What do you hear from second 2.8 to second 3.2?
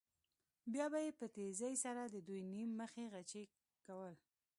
مخي